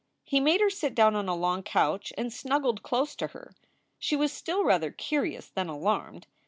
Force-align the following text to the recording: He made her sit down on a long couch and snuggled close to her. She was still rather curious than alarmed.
He 0.23 0.39
made 0.39 0.61
her 0.61 0.71
sit 0.71 0.95
down 0.95 1.15
on 1.15 1.29
a 1.29 1.35
long 1.35 1.61
couch 1.61 2.11
and 2.17 2.33
snuggled 2.33 2.81
close 2.81 3.15
to 3.17 3.27
her. 3.27 3.53
She 3.99 4.15
was 4.15 4.33
still 4.33 4.63
rather 4.63 4.89
curious 4.89 5.47
than 5.49 5.69
alarmed. 5.69 6.25